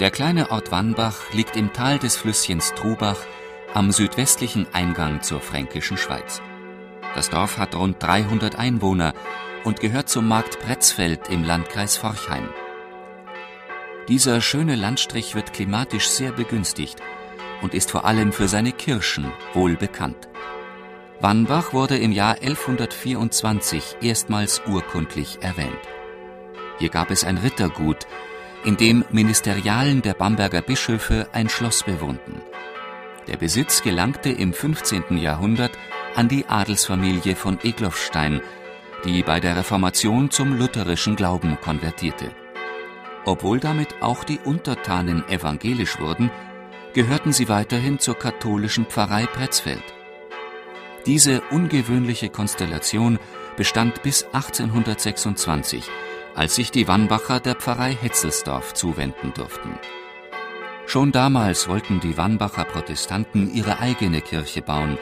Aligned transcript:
Der 0.00 0.12
kleine 0.12 0.52
Ort 0.52 0.70
Wannbach 0.70 1.32
liegt 1.32 1.56
im 1.56 1.72
Tal 1.72 1.98
des 1.98 2.16
Flüsschens 2.16 2.72
Trubach 2.74 3.18
am 3.74 3.90
südwestlichen 3.90 4.68
Eingang 4.72 5.22
zur 5.22 5.40
fränkischen 5.40 5.96
Schweiz. 5.96 6.40
Das 7.16 7.30
Dorf 7.30 7.58
hat 7.58 7.74
rund 7.74 8.00
300 8.00 8.56
Einwohner 8.56 9.12
und 9.64 9.80
gehört 9.80 10.08
zum 10.08 10.28
Markt 10.28 10.60
Pretzfeld 10.60 11.28
im 11.30 11.42
Landkreis 11.42 11.96
Forchheim. 11.96 12.48
Dieser 14.06 14.40
schöne 14.40 14.76
Landstrich 14.76 15.34
wird 15.34 15.52
klimatisch 15.52 16.08
sehr 16.08 16.30
begünstigt 16.30 17.02
und 17.60 17.74
ist 17.74 17.90
vor 17.90 18.04
allem 18.04 18.30
für 18.32 18.46
seine 18.46 18.70
Kirschen 18.70 19.32
wohl 19.52 19.74
bekannt. 19.74 20.28
Wannbach 21.20 21.72
wurde 21.72 21.98
im 21.98 22.12
Jahr 22.12 22.34
1124 22.34 23.96
erstmals 24.00 24.62
urkundlich 24.64 25.38
erwähnt. 25.40 25.72
Hier 26.78 26.90
gab 26.90 27.10
es 27.10 27.24
ein 27.24 27.38
Rittergut, 27.38 28.06
in 28.64 28.76
dem 28.76 29.04
Ministerialen 29.10 30.02
der 30.02 30.14
Bamberger 30.14 30.62
Bischöfe 30.62 31.28
ein 31.32 31.48
Schloss 31.48 31.82
bewohnten. 31.82 32.40
Der 33.26 33.36
Besitz 33.36 33.82
gelangte 33.82 34.30
im 34.30 34.52
15. 34.52 35.18
Jahrhundert 35.18 35.72
an 36.14 36.28
die 36.28 36.46
Adelsfamilie 36.46 37.36
von 37.36 37.58
Egloffstein, 37.62 38.40
die 39.04 39.22
bei 39.22 39.38
der 39.38 39.56
Reformation 39.56 40.30
zum 40.30 40.58
lutherischen 40.58 41.14
Glauben 41.14 41.58
konvertierte. 41.60 42.30
Obwohl 43.24 43.60
damit 43.60 43.96
auch 44.00 44.24
die 44.24 44.40
Untertanen 44.44 45.28
evangelisch 45.28 46.00
wurden, 46.00 46.30
gehörten 46.94 47.32
sie 47.32 47.48
weiterhin 47.48 47.98
zur 47.98 48.14
katholischen 48.14 48.86
Pfarrei 48.86 49.26
Pretzfeld. 49.26 49.84
Diese 51.06 51.42
ungewöhnliche 51.50 52.28
Konstellation 52.28 53.18
bestand 53.56 54.02
bis 54.02 54.24
1826 54.24 55.88
als 56.38 56.54
sich 56.54 56.70
die 56.70 56.86
Wannbacher 56.86 57.40
der 57.40 57.56
Pfarrei 57.56 57.92
Hetzelsdorf 58.00 58.72
zuwenden 58.72 59.34
durften. 59.34 59.76
Schon 60.86 61.10
damals 61.10 61.68
wollten 61.68 61.98
die 61.98 62.16
Wannbacher 62.16 62.64
Protestanten 62.64 63.52
ihre 63.52 63.80
eigene 63.80 64.20
Kirche 64.20 64.62
bauen, 64.62 64.98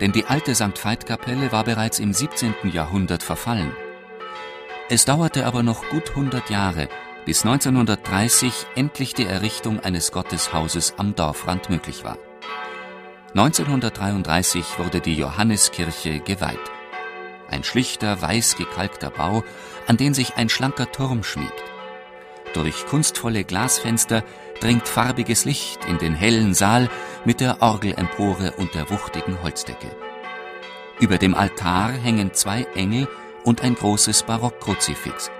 denn 0.00 0.12
die 0.12 0.26
alte 0.26 0.54
St. 0.54 0.78
Veit-Kapelle 0.82 1.50
war 1.50 1.64
bereits 1.64 1.98
im 1.98 2.12
17. 2.12 2.54
Jahrhundert 2.72 3.24
verfallen. 3.24 3.72
Es 4.88 5.04
dauerte 5.04 5.46
aber 5.46 5.64
noch 5.64 5.86
gut 5.90 6.10
100 6.10 6.48
Jahre, 6.48 6.88
bis 7.26 7.44
1930 7.44 8.52
endlich 8.76 9.14
die 9.14 9.26
Errichtung 9.26 9.80
eines 9.80 10.12
Gotteshauses 10.12 10.94
am 10.96 11.16
Dorfrand 11.16 11.68
möglich 11.70 12.04
war. 12.04 12.18
1933 13.34 14.78
wurde 14.78 15.00
die 15.00 15.16
Johanneskirche 15.16 16.20
geweiht 16.20 16.77
ein 17.50 17.64
schlichter, 17.64 18.20
weiß 18.20 18.56
gekalkter 18.56 19.10
Bau, 19.10 19.44
an 19.86 19.96
den 19.96 20.14
sich 20.14 20.36
ein 20.36 20.48
schlanker 20.48 20.90
Turm 20.92 21.22
schmiegt. 21.22 21.62
Durch 22.54 22.86
kunstvolle 22.86 23.44
Glasfenster 23.44 24.24
dringt 24.60 24.88
farbiges 24.88 25.44
Licht 25.44 25.84
in 25.86 25.98
den 25.98 26.14
hellen 26.14 26.54
Saal 26.54 26.88
mit 27.24 27.40
der 27.40 27.62
Orgelempore 27.62 28.52
und 28.52 28.74
der 28.74 28.90
wuchtigen 28.90 29.42
Holzdecke. 29.42 29.90
Über 31.00 31.18
dem 31.18 31.34
Altar 31.34 31.92
hängen 31.92 32.34
zwei 32.34 32.66
Engel 32.74 33.08
und 33.44 33.62
ein 33.62 33.74
großes 33.74 34.24
Barockkruzifix. 34.24 35.30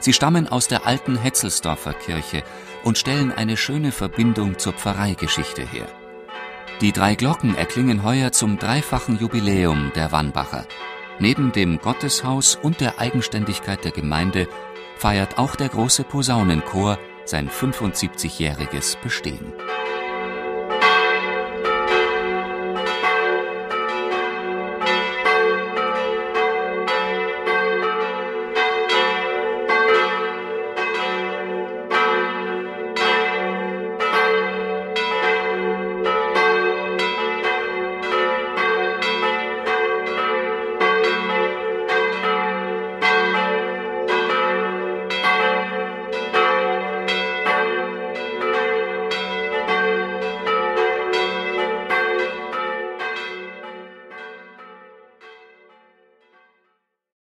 Sie 0.00 0.12
stammen 0.12 0.48
aus 0.48 0.66
der 0.66 0.86
alten 0.86 1.16
Hetzelsdorfer 1.16 1.92
Kirche 1.92 2.42
und 2.82 2.98
stellen 2.98 3.30
eine 3.30 3.56
schöne 3.56 3.92
Verbindung 3.92 4.58
zur 4.58 4.72
Pfarreigeschichte 4.72 5.62
her. 5.62 5.86
Die 6.80 6.92
drei 6.92 7.14
Glocken 7.14 7.54
erklingen 7.54 8.02
heuer 8.02 8.32
zum 8.32 8.58
dreifachen 8.58 9.18
Jubiläum 9.18 9.92
der 9.94 10.12
Wannbacher. 10.12 10.66
Neben 11.20 11.52
dem 11.52 11.78
Gotteshaus 11.78 12.56
und 12.56 12.80
der 12.80 12.98
Eigenständigkeit 12.98 13.84
der 13.84 13.92
Gemeinde 13.92 14.48
feiert 14.96 15.38
auch 15.38 15.54
der 15.54 15.68
große 15.68 16.02
Posaunenchor 16.04 16.98
sein 17.26 17.50
75-jähriges 17.50 18.96
Bestehen. 19.02 19.52